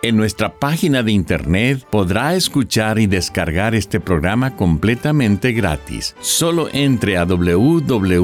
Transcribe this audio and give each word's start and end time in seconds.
En 0.00 0.16
nuestra 0.16 0.54
página 0.54 1.02
de 1.02 1.10
internet 1.10 1.84
podrá 1.90 2.36
escuchar 2.36 3.00
y 3.00 3.08
descargar 3.08 3.74
este 3.74 3.98
programa 3.98 4.54
completamente 4.54 5.50
gratis. 5.50 6.14
Solo 6.20 6.68
entre 6.72 7.16
a 7.16 7.24
www.lavoz.org. 7.24 8.18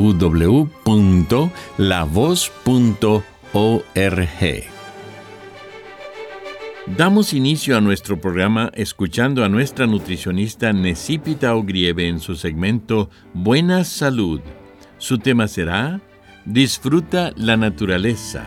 Damos 6.97 7.33
inicio 7.33 7.77
a 7.77 7.81
nuestro 7.81 8.21
programa 8.21 8.71
escuchando 8.75 9.45
a 9.45 9.49
nuestra 9.49 9.89
nutricionista 9.89 10.73
Necipita 10.73 11.57
Ogrieve 11.57 12.07
en 12.07 12.21
su 12.21 12.37
segmento 12.37 13.11
Buena 13.33 13.83
Salud. 13.83 14.41
Su 14.99 15.19
tema 15.19 15.49
será 15.49 16.01
Disfruta 16.45 17.33
la 17.37 17.57
naturaleza. 17.57 18.45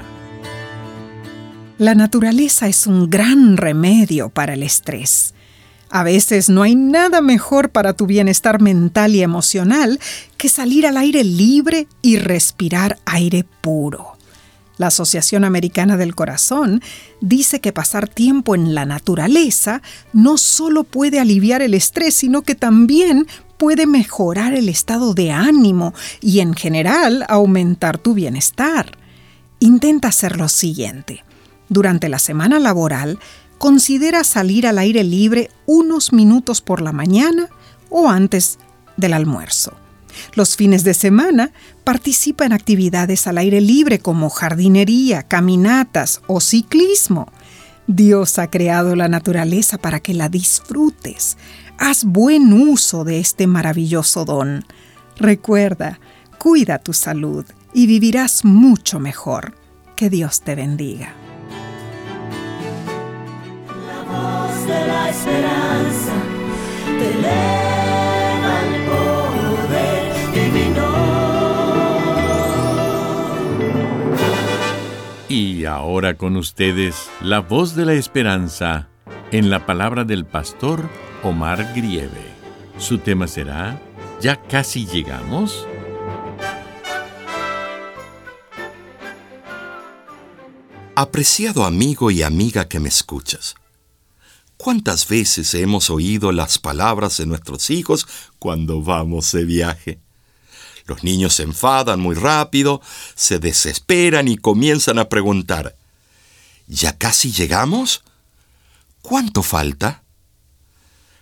La 1.77 1.93
naturaleza 1.93 2.67
es 2.67 2.87
un 2.87 3.07
gran 3.07 3.55
remedio 3.55 4.29
para 4.29 4.55
el 4.55 4.63
estrés. 4.63 5.35
A 5.91 6.01
veces 6.01 6.49
no 6.49 6.63
hay 6.63 6.75
nada 6.75 7.21
mejor 7.21 7.69
para 7.69 7.93
tu 7.93 8.07
bienestar 8.07 8.59
mental 8.59 9.13
y 9.13 9.21
emocional 9.21 9.99
que 10.37 10.49
salir 10.49 10.87
al 10.87 10.97
aire 10.97 11.23
libre 11.23 11.87
y 12.01 12.17
respirar 12.17 12.97
aire 13.05 13.45
puro. 13.61 14.17
La 14.77 14.87
Asociación 14.87 15.43
Americana 15.43 15.97
del 15.97 16.15
Corazón 16.15 16.81
dice 17.21 17.61
que 17.61 17.71
pasar 17.71 18.07
tiempo 18.07 18.55
en 18.55 18.73
la 18.73 18.85
naturaleza 18.85 19.83
no 20.13 20.37
solo 20.37 20.83
puede 20.83 21.19
aliviar 21.19 21.61
el 21.61 21.75
estrés, 21.75 22.15
sino 22.15 22.41
que 22.41 22.55
también 22.55 23.27
puede 23.57 23.85
mejorar 23.85 24.55
el 24.55 24.67
estado 24.67 25.13
de 25.13 25.31
ánimo 25.31 25.93
y 26.21 26.39
en 26.39 26.55
general 26.55 27.23
aumentar 27.29 27.99
tu 27.99 28.15
bienestar. 28.15 28.97
Intenta 29.59 30.07
hacer 30.07 30.37
lo 30.37 30.49
siguiente. 30.49 31.26
Durante 31.69 32.09
la 32.09 32.19
semana 32.19 32.59
laboral, 32.59 33.19
considera 33.57 34.23
salir 34.23 34.67
al 34.67 34.77
aire 34.77 35.03
libre 35.03 35.49
unos 35.65 36.13
minutos 36.13 36.61
por 36.61 36.81
la 36.81 36.91
mañana 36.91 37.49
o 37.89 38.09
antes 38.09 38.59
del 38.95 39.13
almuerzo. 39.13 39.73
Los 40.33 40.55
fines 40.55 40.83
de 40.83 40.93
semana 40.93 41.51
participa 41.83 42.45
en 42.45 42.53
actividades 42.53 43.27
al 43.27 43.37
aire 43.37 43.61
libre 43.61 43.99
como 43.99 44.29
jardinería, 44.29 45.23
caminatas 45.23 46.21
o 46.27 46.39
ciclismo. 46.41 47.31
Dios 47.87 48.39
ha 48.39 48.49
creado 48.49 48.95
la 48.95 49.07
naturaleza 49.07 49.77
para 49.77 49.99
que 49.99 50.13
la 50.13 50.29
disfrutes. 50.29 51.37
Haz 51.77 52.03
buen 52.03 52.51
uso 52.53 53.03
de 53.03 53.19
este 53.19 53.47
maravilloso 53.47 54.25
don. 54.25 54.65
Recuerda, 55.17 55.99
cuida 56.37 56.79
tu 56.79 56.93
salud 56.93 57.45
y 57.73 57.87
vivirás 57.87 58.43
mucho 58.43 58.99
mejor. 58.99 59.55
Que 59.95 60.09
Dios 60.09 60.41
te 60.41 60.55
bendiga. 60.55 61.26
La 65.07 65.13
esperanza 65.13 66.13
te 66.99 67.05
eleva 67.17 68.53
el 68.65 68.73
poder 68.89 70.13
divino. 70.33 70.87
Y 75.29 75.63
ahora 75.65 76.15
con 76.15 76.35
ustedes, 76.35 77.09
la 77.21 77.39
voz 77.39 77.75
de 77.75 77.85
la 77.85 77.93
esperanza 77.93 78.89
en 79.31 79.49
la 79.49 79.65
palabra 79.65 80.03
del 80.03 80.25
pastor 80.25 80.89
Omar 81.23 81.73
Grieve. 81.73 82.35
Su 82.77 82.97
tema 82.97 83.27
será, 83.27 83.79
¿ya 84.19 84.35
casi 84.35 84.85
llegamos? 84.85 85.65
Apreciado 90.95 91.63
amigo 91.63 92.11
y 92.11 92.23
amiga 92.23 92.67
que 92.67 92.79
me 92.79 92.89
escuchas, 92.89 93.55
¿Cuántas 94.57 95.07
veces 95.07 95.53
hemos 95.53 95.91
oído 95.91 96.31
las 96.31 96.57
palabras 96.57 97.17
de 97.17 97.27
nuestros 97.27 97.69
hijos 97.69 98.07
cuando 98.39 98.81
vamos 98.81 99.31
de 99.31 99.45
viaje? 99.45 99.99
Los 100.87 101.03
niños 101.03 101.35
se 101.35 101.43
enfadan 101.43 101.99
muy 101.99 102.15
rápido, 102.15 102.81
se 103.13 103.37
desesperan 103.37 104.27
y 104.27 104.37
comienzan 104.37 104.97
a 104.97 105.09
preguntar, 105.09 105.75
¿ya 106.65 106.97
casi 106.97 107.31
llegamos? 107.31 108.03
¿Cuánto 109.03 109.43
falta? 109.43 110.03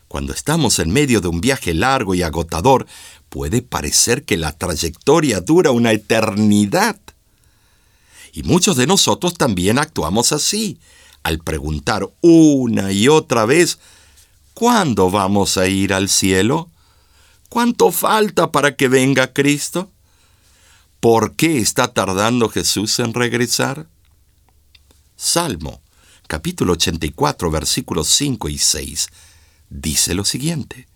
Cuando 0.08 0.32
estamos 0.32 0.80
en 0.80 0.92
medio 0.92 1.20
de 1.20 1.28
un 1.28 1.42
viaje 1.42 1.74
largo 1.74 2.16
y 2.16 2.22
agotador, 2.22 2.88
puede 3.28 3.62
parecer 3.62 4.24
que 4.24 4.38
la 4.38 4.54
trayectoria 4.54 5.42
dura 5.42 5.72
una 5.72 5.92
eternidad. 5.92 6.98
Y 8.32 8.44
muchos 8.44 8.78
de 8.78 8.88
nosotros 8.88 9.34
también 9.34 9.78
actuamos 9.78 10.32
así 10.32 10.80
al 11.26 11.40
preguntar 11.40 12.08
una 12.22 12.92
y 12.92 13.08
otra 13.08 13.48
vez, 13.48 13.80
¿cuándo 14.54 15.10
vamos 15.10 15.58
a 15.58 15.68
ir 15.68 15.92
al 15.92 16.08
cielo? 16.08 16.70
¿Cuánto 17.50 17.92
falta 17.92 18.52
para 18.52 18.76
que 18.76 18.88
venga 18.90 19.34
Cristo? 19.34 19.92
¿Por 21.00 21.36
qué 21.36 21.58
está 21.58 21.92
tardando 21.92 22.48
Jesús 22.48 23.00
en 23.00 23.16
regresar? 23.16 23.88
Salmo, 25.16 25.82
capítulo 26.28 26.74
84, 26.74 27.50
versículos 27.50 28.08
5 28.10 28.50
y 28.50 28.60
6, 28.60 29.08
dice 29.72 30.14
lo 30.14 30.26
siguiente. 30.26 30.88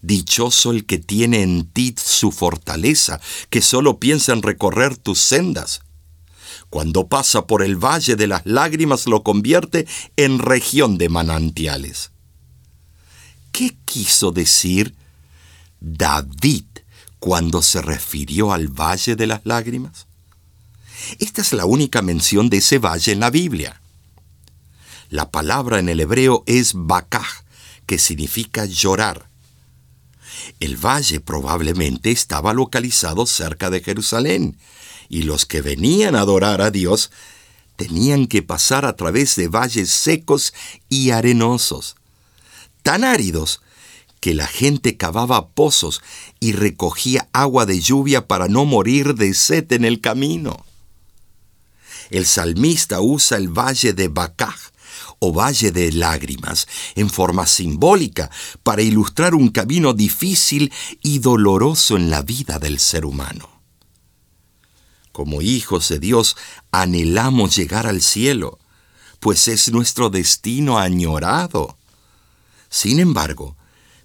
Dichoso 0.00 0.70
el 0.70 0.86
que 0.86 0.96
tiene 0.96 1.42
en 1.42 1.68
ti 1.70 1.94
su 2.02 2.32
fortaleza, 2.32 3.20
que 3.50 3.60
solo 3.60 3.98
piensa 3.98 4.32
en 4.32 4.40
recorrer 4.40 4.96
tus 4.96 5.18
sendas. 5.18 5.82
Cuando 6.70 7.08
pasa 7.08 7.46
por 7.46 7.62
el 7.62 7.76
valle 7.76 8.14
de 8.14 8.28
las 8.28 8.46
lágrimas 8.46 9.06
lo 9.06 9.24
convierte 9.24 9.86
en 10.16 10.38
región 10.38 10.98
de 10.98 11.08
manantiales. 11.08 12.12
¿Qué 13.50 13.76
quiso 13.84 14.30
decir 14.30 14.94
David 15.80 16.64
cuando 17.18 17.60
se 17.60 17.82
refirió 17.82 18.52
al 18.52 18.68
valle 18.68 19.16
de 19.16 19.26
las 19.26 19.40
lágrimas? 19.44 20.06
Esta 21.18 21.42
es 21.42 21.52
la 21.52 21.64
única 21.64 22.02
mención 22.02 22.48
de 22.50 22.58
ese 22.58 22.78
valle 22.78 23.12
en 23.12 23.20
la 23.20 23.30
Biblia. 23.30 23.80
La 25.08 25.30
palabra 25.30 25.80
en 25.80 25.88
el 25.88 25.98
hebreo 25.98 26.44
es 26.46 26.72
bakaj, 26.74 27.26
que 27.86 27.98
significa 27.98 28.64
llorar. 28.64 29.28
El 30.60 30.76
valle 30.76 31.18
probablemente 31.18 32.12
estaba 32.12 32.54
localizado 32.54 33.26
cerca 33.26 33.70
de 33.70 33.80
Jerusalén, 33.80 34.56
y 35.10 35.24
los 35.24 35.44
que 35.44 35.60
venían 35.60 36.14
a 36.14 36.20
adorar 36.20 36.62
a 36.62 36.70
Dios 36.70 37.10
tenían 37.76 38.26
que 38.26 38.42
pasar 38.42 38.86
a 38.86 38.94
través 38.94 39.36
de 39.36 39.48
valles 39.48 39.90
secos 39.90 40.54
y 40.88 41.10
arenosos, 41.10 41.96
tan 42.82 43.04
áridos 43.04 43.60
que 44.20 44.34
la 44.34 44.46
gente 44.46 44.96
cavaba 44.96 45.48
pozos 45.48 46.00
y 46.38 46.52
recogía 46.52 47.28
agua 47.32 47.66
de 47.66 47.80
lluvia 47.80 48.28
para 48.28 48.48
no 48.48 48.64
morir 48.64 49.14
de 49.14 49.34
sed 49.34 49.72
en 49.72 49.84
el 49.84 50.00
camino. 50.00 50.64
El 52.10 52.26
salmista 52.26 53.00
usa 53.00 53.36
el 53.36 53.48
valle 53.48 53.92
de 53.92 54.08
Bacaj 54.08 54.70
o 55.18 55.32
valle 55.32 55.72
de 55.72 55.90
lágrimas 55.92 56.68
en 56.94 57.10
forma 57.10 57.46
simbólica 57.46 58.30
para 58.62 58.82
ilustrar 58.82 59.34
un 59.34 59.48
camino 59.48 59.92
difícil 59.92 60.72
y 61.02 61.18
doloroso 61.18 61.96
en 61.96 62.10
la 62.10 62.22
vida 62.22 62.58
del 62.58 62.78
ser 62.78 63.04
humano. 63.04 63.49
Como 65.12 65.42
hijos 65.42 65.88
de 65.88 65.98
Dios 65.98 66.36
anhelamos 66.70 67.56
llegar 67.56 67.86
al 67.86 68.00
cielo, 68.02 68.58
pues 69.18 69.48
es 69.48 69.70
nuestro 69.72 70.08
destino 70.10 70.78
añorado. 70.78 71.76
Sin 72.68 73.00
embargo, 73.00 73.56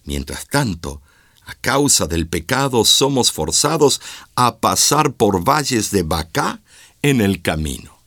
mientras 0.04 0.48
tanto, 0.48 1.02
A 1.48 1.54
causa 1.54 2.08
del 2.08 2.28
pecado 2.28 2.84
somos 2.86 3.32
forzados 3.32 4.02
a 4.36 4.58
pasar 4.58 5.14
por 5.14 5.44
valles 5.44 5.92
de 5.92 6.02
Bacá 6.02 6.62
en 7.04 7.22
el 7.22 7.44
camino. 7.44 8.00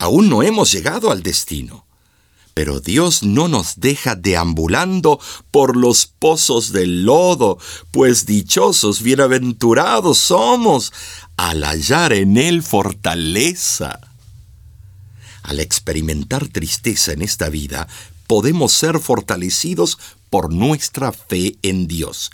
Aún 0.00 0.28
no 0.28 0.42
hemos 0.42 0.72
llegado 0.72 1.12
al 1.12 1.22
destino, 1.22 1.83
pero 2.54 2.80
Dios 2.80 3.24
no 3.24 3.48
nos 3.48 3.80
deja 3.80 4.14
deambulando 4.14 5.20
por 5.50 5.76
los 5.76 6.06
pozos 6.06 6.72
del 6.72 7.04
lodo, 7.04 7.58
pues 7.90 8.26
dichosos, 8.26 9.02
bienaventurados 9.02 10.18
somos 10.18 10.92
al 11.36 11.64
hallar 11.64 12.12
en 12.12 12.36
Él 12.36 12.62
fortaleza. 12.62 14.00
Al 15.42 15.60
experimentar 15.60 16.46
tristeza 16.48 17.12
en 17.12 17.22
esta 17.22 17.48
vida, 17.48 17.88
podemos 18.28 18.72
ser 18.72 19.00
fortalecidos 19.00 19.98
por 20.30 20.52
nuestra 20.52 21.12
fe 21.12 21.56
en 21.62 21.86
Dios. 21.86 22.30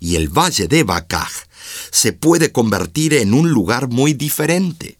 Y 0.00 0.16
el 0.16 0.28
valle 0.28 0.68
de 0.68 0.84
Bacaj 0.84 1.32
se 1.90 2.12
puede 2.12 2.52
convertir 2.52 3.14
en 3.14 3.34
un 3.34 3.50
lugar 3.50 3.88
muy 3.88 4.12
diferente. 4.12 4.98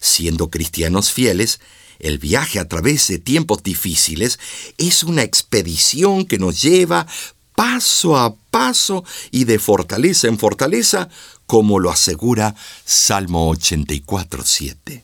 Siendo 0.00 0.50
cristianos 0.50 1.12
fieles, 1.12 1.60
el 1.98 2.18
viaje 2.18 2.58
a 2.58 2.68
través 2.68 3.08
de 3.08 3.18
tiempos 3.18 3.62
difíciles 3.62 4.38
es 4.76 5.02
una 5.02 5.22
expedición 5.22 6.24
que 6.24 6.38
nos 6.38 6.62
lleva 6.62 7.06
paso 7.54 8.16
a 8.16 8.36
paso 8.36 9.04
y 9.30 9.44
de 9.44 9.58
fortaleza 9.58 10.28
en 10.28 10.38
fortaleza, 10.38 11.08
como 11.46 11.80
lo 11.80 11.90
asegura 11.90 12.54
Salmo 12.84 13.52
84.7. 13.52 15.02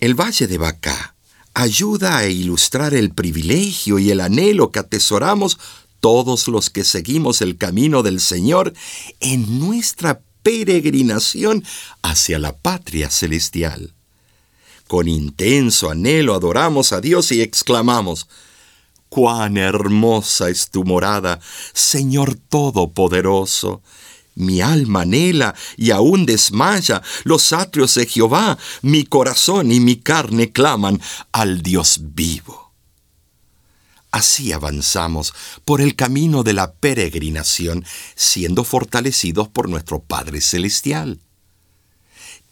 El 0.00 0.14
valle 0.14 0.46
de 0.46 0.58
Bacá 0.58 1.14
ayuda 1.54 2.18
a 2.18 2.26
ilustrar 2.26 2.94
el 2.94 3.10
privilegio 3.10 3.98
y 3.98 4.10
el 4.10 4.20
anhelo 4.20 4.70
que 4.70 4.78
atesoramos 4.78 5.58
todos 6.00 6.48
los 6.48 6.70
que 6.70 6.84
seguimos 6.84 7.42
el 7.42 7.56
camino 7.56 8.02
del 8.02 8.20
Señor 8.20 8.72
en 9.20 9.58
nuestra 9.58 10.20
peregrinación 10.42 11.64
hacia 12.02 12.38
la 12.38 12.56
patria 12.56 13.10
celestial. 13.10 13.94
Con 14.88 15.06
intenso 15.06 15.90
anhelo 15.90 16.34
adoramos 16.34 16.92
a 16.94 17.02
Dios 17.02 17.30
y 17.30 17.42
exclamamos, 17.42 18.26
Cuán 19.10 19.58
hermosa 19.58 20.48
es 20.48 20.70
tu 20.70 20.82
morada, 20.84 21.40
Señor 21.74 22.36
Todopoderoso. 22.48 23.82
Mi 24.34 24.62
alma 24.62 25.02
anhela 25.02 25.54
y 25.76 25.90
aún 25.90 26.24
desmaya 26.24 27.02
los 27.24 27.52
atrios 27.52 27.94
de 27.96 28.06
Jehová. 28.06 28.56
Mi 28.80 29.04
corazón 29.04 29.72
y 29.72 29.80
mi 29.80 29.96
carne 29.96 30.52
claman 30.52 31.00
al 31.32 31.62
Dios 31.62 32.00
vivo. 32.14 32.72
Así 34.10 34.52
avanzamos 34.52 35.34
por 35.66 35.82
el 35.82 35.96
camino 35.96 36.44
de 36.44 36.54
la 36.54 36.72
peregrinación, 36.72 37.84
siendo 38.14 38.64
fortalecidos 38.64 39.48
por 39.48 39.68
nuestro 39.68 40.00
Padre 40.00 40.40
Celestial. 40.40 41.20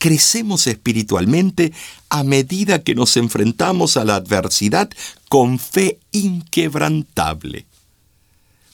Crecemos 0.06 0.68
espiritualmente 0.68 1.72
a 2.10 2.22
medida 2.22 2.84
que 2.84 2.94
nos 2.94 3.16
enfrentamos 3.16 3.96
a 3.96 4.04
la 4.04 4.14
adversidad 4.14 4.88
con 5.28 5.58
fe 5.58 5.98
inquebrantable. 6.12 7.66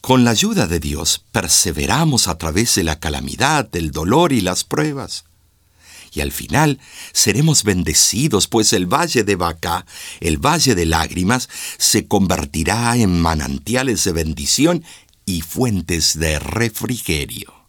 Con 0.02 0.25
la 0.25 0.32
ayuda 0.32 0.67
de 0.67 0.79
Dios 0.79 1.25
perseveramos 1.32 2.29
a 2.29 2.37
través 2.37 2.75
de 2.75 2.84
la 2.84 3.00
calamidad, 3.00 3.67
del 3.67 3.93
dolor 3.93 4.34
y 4.34 4.43
las 4.43 4.64
pruebas. 4.64 5.25
Y 6.12 6.20
al 6.20 6.32
final 6.32 6.79
seremos 7.14 7.64
bendecidos, 7.64 8.46
pues 8.46 8.75
el 8.75 8.84
valle 8.84 9.25
de 9.25 9.37
Bacá, 9.37 9.87
el 10.20 10.37
valle 10.37 10.75
de 10.75 10.84
lágrimas, 10.84 11.49
se 11.79 12.06
convertirá 12.06 12.94
en 12.99 13.19
manantiales 13.19 14.05
de 14.05 14.12
bendición 14.12 14.84
y 15.25 15.40
fuentes 15.40 16.19
de 16.19 16.38
refrigerio. 16.38 17.61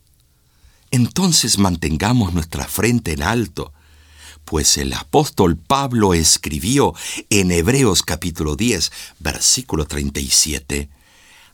Entonces 0.94 1.58
mantengamos 1.58 2.36
nuestra 2.36 2.68
frente 2.68 3.14
en 3.14 3.24
alto, 3.24 3.74
pues 4.46 4.78
el 4.78 4.94
apóstol 4.94 5.58
Pablo 5.58 6.14
escribió 6.14 6.94
en 7.32 7.52
Hebreos 7.52 8.04
capítulo 8.04 8.56
10, 8.56 8.92
versículo 9.18 9.88
37, 9.88 10.90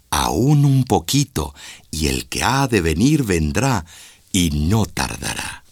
aún 0.09 0.65
un 0.65 0.83
poquito, 0.83 1.56
y 1.89 2.07
el 2.07 2.27
que 2.27 2.44
ha 2.44 2.68
de 2.68 2.81
venir 2.81 3.24
vendrá, 3.24 3.86
y 4.33 4.50
no 4.51 4.86
tardará. 4.86 5.63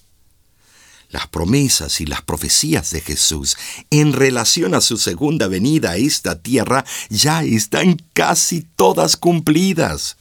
Las 1.09 1.27
promesas 1.27 1.99
y 1.99 2.05
las 2.05 2.21
profecías 2.21 2.91
de 2.91 3.01
Jesús 3.01 3.57
en 3.89 4.13
relación 4.13 4.75
a 4.75 4.79
su 4.79 4.97
segunda 4.97 5.49
venida 5.49 5.91
a 5.91 5.97
esta 5.97 6.41
tierra 6.41 6.85
ya 7.09 7.43
están 7.43 7.97
casi 8.13 8.61
todas 8.61 9.17
cumplidas. 9.17 10.15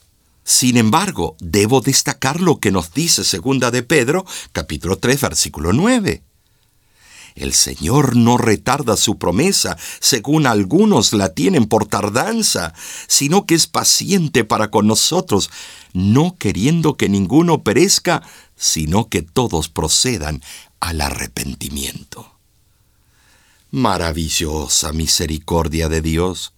Sin 0.46 0.76
embargo, 0.76 1.36
debo 1.40 1.80
destacar 1.80 2.40
lo 2.40 2.60
que 2.60 2.70
nos 2.70 2.94
dice 2.94 3.24
segunda 3.24 3.72
de 3.72 3.82
Pedro, 3.82 4.24
capítulo 4.52 4.96
3, 4.96 5.20
versículo 5.20 5.72
9. 5.72 6.22
El 7.34 7.52
Señor 7.52 8.14
no 8.14 8.38
retarda 8.38 8.96
su 8.96 9.18
promesa, 9.18 9.76
según 9.98 10.46
algunos 10.46 11.12
la 11.12 11.34
tienen 11.34 11.66
por 11.66 11.86
tardanza, 11.86 12.74
sino 13.08 13.44
que 13.44 13.56
es 13.56 13.66
paciente 13.66 14.44
para 14.44 14.70
con 14.70 14.86
nosotros, 14.86 15.50
no 15.92 16.36
queriendo 16.38 16.96
que 16.96 17.08
ninguno 17.08 17.64
perezca, 17.64 18.22
sino 18.54 19.08
que 19.08 19.22
todos 19.22 19.68
procedan 19.68 20.42
al 20.78 21.00
arrepentimiento. 21.00 22.38
Maravillosa 23.72 24.92
misericordia 24.92 25.88
de 25.88 26.02
Dios, 26.02 26.52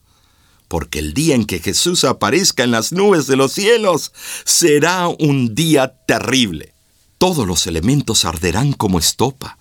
porque 0.68 0.98
el 1.00 1.14
día 1.14 1.34
en 1.34 1.44
que 1.44 1.58
Jesús 1.58 2.04
aparezca 2.04 2.62
en 2.62 2.70
las 2.70 2.92
nubes 2.92 3.26
de 3.26 3.36
los 3.36 3.52
cielos 3.52 4.12
será 4.44 5.08
un 5.08 5.54
día 5.54 5.94
terrible. 6.06 6.74
Todos 7.18 7.46
los 7.46 7.66
elementos 7.66 8.24
arderán 8.24 8.72
como 8.72 8.98
estopa 8.98 9.58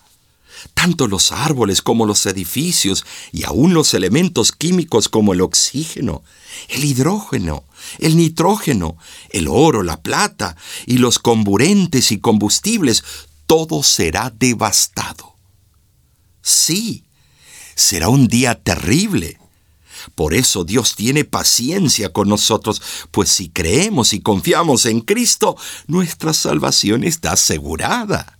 tanto 0.73 1.07
los 1.07 1.31
árboles 1.31 1.81
como 1.81 2.05
los 2.05 2.25
edificios 2.25 3.05
y 3.31 3.43
aún 3.43 3.73
los 3.73 3.93
elementos 3.93 4.51
químicos 4.51 5.09
como 5.09 5.33
el 5.33 5.41
oxígeno, 5.41 6.23
el 6.69 6.83
hidrógeno, 6.83 7.63
el 7.99 8.17
nitrógeno, 8.17 8.97
el 9.29 9.47
oro, 9.47 9.83
la 9.83 10.01
plata 10.01 10.55
y 10.85 10.97
los 10.97 11.19
comburentes 11.19 12.11
y 12.11 12.19
combustibles, 12.19 13.03
todo 13.45 13.83
será 13.83 14.29
devastado. 14.29 15.35
Sí, 16.41 17.05
será 17.75 18.09
un 18.09 18.27
día 18.27 18.55
terrible. 18.55 19.39
Por 20.15 20.33
eso 20.33 20.63
Dios 20.63 20.95
tiene 20.95 21.23
paciencia 21.23 22.11
con 22.13 22.29
nosotros, 22.29 22.81
pues 23.11 23.29
si 23.29 23.49
creemos 23.49 24.13
y 24.13 24.21
confiamos 24.21 24.85
en 24.85 25.01
Cristo, 25.01 25.55
nuestra 25.87 26.33
salvación 26.33 27.03
está 27.03 27.33
asegurada. 27.33 28.37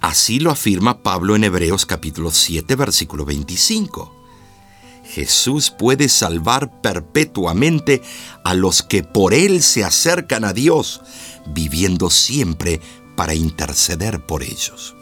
Así 0.00 0.38
lo 0.38 0.50
afirma 0.50 1.02
Pablo 1.02 1.36
en 1.36 1.44
Hebreos 1.44 1.86
capítulo 1.86 2.30
7 2.30 2.76
versículo 2.76 3.24
25. 3.24 4.14
Jesús 5.04 5.70
puede 5.70 6.08
salvar 6.08 6.80
perpetuamente 6.80 8.02
a 8.44 8.54
los 8.54 8.82
que 8.82 9.02
por 9.02 9.34
Él 9.34 9.62
se 9.62 9.84
acercan 9.84 10.44
a 10.44 10.52
Dios, 10.52 11.00
viviendo 11.46 12.10
siempre 12.10 12.80
para 13.14 13.34
interceder 13.34 14.24
por 14.24 14.42
ellos. 14.42 14.94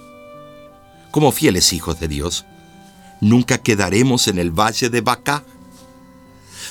Como 1.11 1.33
fieles 1.33 1.73
hijos 1.73 2.01
de 2.01 2.09
Dios, 2.09 2.45
nunca 3.21 3.59
quedaremos 3.59 4.28
en 4.28 4.38
el 4.38 4.50
valle 4.50 4.90
de 4.90 5.00
Bacá. 5.00 5.44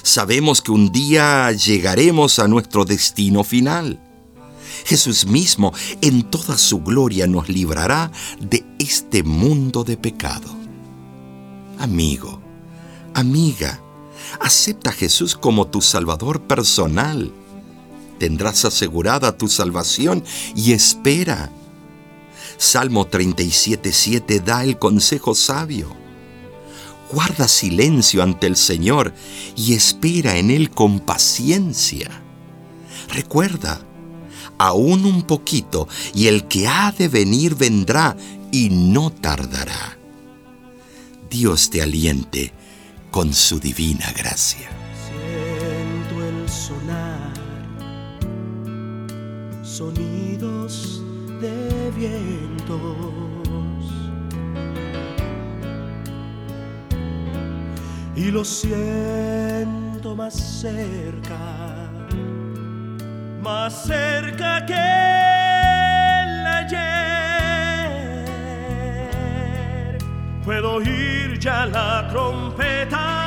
Sabemos 0.01 0.61
que 0.61 0.71
un 0.71 0.91
día 0.91 1.51
llegaremos 1.51 2.39
a 2.39 2.47
nuestro 2.47 2.85
destino 2.85 3.43
final. 3.43 3.99
Jesús 4.85 5.25
mismo 5.25 5.73
en 6.01 6.23
toda 6.23 6.57
su 6.57 6.81
gloria 6.81 7.27
nos 7.27 7.47
librará 7.47 8.11
de 8.39 8.65
este 8.79 9.23
mundo 9.23 9.83
de 9.83 9.97
pecado. 9.97 10.53
Amigo, 11.79 12.41
amiga, 13.13 13.81
acepta 14.39 14.89
a 14.89 14.93
Jesús 14.93 15.35
como 15.35 15.67
tu 15.67 15.81
Salvador 15.81 16.41
personal. 16.41 17.31
Tendrás 18.19 18.65
asegurada 18.65 19.37
tu 19.37 19.47
salvación 19.47 20.23
y 20.55 20.73
espera. 20.73 21.51
Salmo 22.57 23.09
37.7 23.09 24.43
da 24.43 24.63
el 24.63 24.77
consejo 24.77 25.33
sabio. 25.33 26.02
Guarda 27.13 27.47
silencio 27.47 28.23
ante 28.23 28.47
el 28.47 28.55
Señor 28.55 29.13
y 29.55 29.75
espera 29.75 30.37
en 30.37 30.49
Él 30.49 30.71
con 30.71 30.99
paciencia. 30.99 32.09
Recuerda, 33.07 33.81
aún 34.57 35.05
un 35.05 35.21
poquito, 35.21 35.87
y 36.15 36.25
el 36.25 36.47
que 36.47 36.67
ha 36.67 36.91
de 36.91 37.09
venir 37.09 37.53
vendrá 37.53 38.17
y 38.51 38.69
no 38.69 39.11
tardará. 39.11 39.95
Dios 41.29 41.69
te 41.69 41.83
aliente 41.83 42.51
con 43.11 43.31
su 43.31 43.59
divina 43.59 44.11
gracia. 44.17 44.69
Siento 45.05 46.25
el 46.25 46.49
sonar, 46.49 47.33
sonidos 49.63 51.03
de 51.39 51.91
vientos. 51.91 53.42
Y 58.15 58.31
lo 58.31 58.45
siento 58.45 60.15
más 60.15 60.33
cerca 60.33 61.73
más 63.43 63.83
cerca 63.83 64.65
que 64.65 64.73
el 64.73 66.47
ayer. 66.47 66.77
Puedo 70.45 70.75
oír 70.75 71.37
ya 71.39 71.65
la 71.65 72.07
trompeta. 72.09 73.22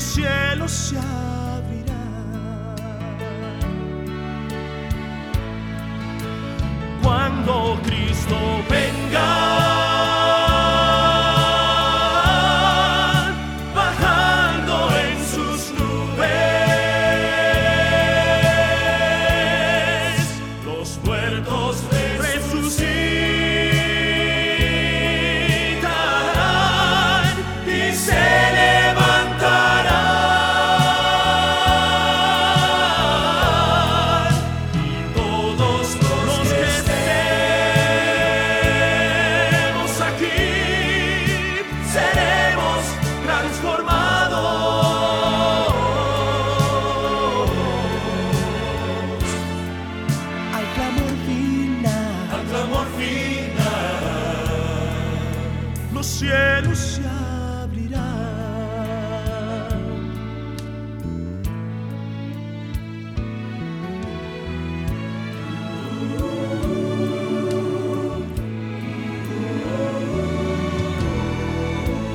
Los 0.00 0.14
cielos 0.14 0.94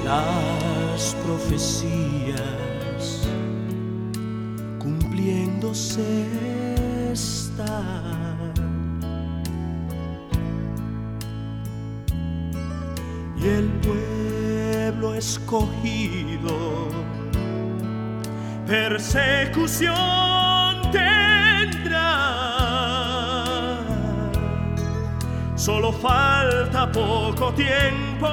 Las 0.05 1.15
profecías 1.25 3.27
cumpliéndose 4.77 6.27
están. 7.11 8.53
Y 13.35 13.47
el 13.47 13.67
pueblo 13.81 15.15
escogido 15.15 16.89
persecución 18.67 19.95
tendrá. 20.91 22.19
Solo 25.55 25.91
falta 25.91 26.91
poco 26.91 27.51
tiempo. 27.53 28.27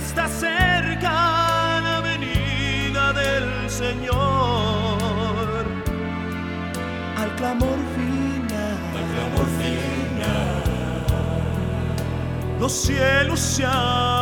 Está 0.00 0.28
cerca 0.28 1.80
la 1.82 2.00
venida 2.00 3.12
del 3.12 3.68
Señor. 3.68 4.98
Al 7.16 7.36
clamor 7.36 7.78
final. 7.96 8.78
Al 8.98 9.04
clamor 9.12 9.46
final. 9.60 10.62
Los 12.58 12.72
cielos 12.72 13.40
se 13.40 13.64
abrirán. 13.66 14.19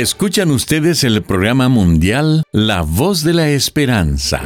Escuchan 0.00 0.50
ustedes 0.50 1.04
el 1.04 1.22
programa 1.22 1.68
mundial 1.68 2.44
La 2.52 2.80
Voz 2.80 3.22
de 3.22 3.34
la 3.34 3.50
Esperanza. 3.50 4.40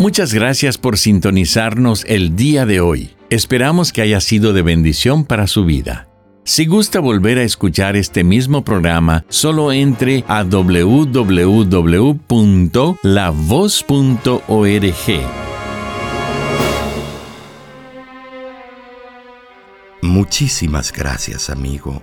Muchas 0.00 0.34
gracias 0.34 0.76
por 0.76 0.98
sintonizarnos 0.98 2.04
el 2.08 2.34
día 2.34 2.66
de 2.66 2.80
hoy. 2.80 3.12
Esperamos 3.30 3.92
que 3.92 4.02
haya 4.02 4.20
sido 4.20 4.52
de 4.52 4.62
bendición 4.62 5.24
para 5.24 5.46
su 5.46 5.64
vida. 5.64 6.08
Si 6.42 6.66
gusta 6.66 6.98
volver 6.98 7.38
a 7.38 7.44
escuchar 7.44 7.94
este 7.94 8.24
mismo 8.24 8.64
programa, 8.64 9.24
solo 9.28 9.70
entre 9.70 10.24
a 10.26 10.42
www.lavoz.org. 10.42 11.36
Muchísimas 20.02 20.92
gracias, 20.92 21.48
amigo, 21.48 22.02